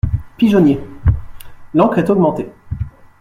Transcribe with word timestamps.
Pigeonnier 0.35 0.81
L'encre 1.75 1.99
est 1.99 2.09
augmentée. 2.09 2.49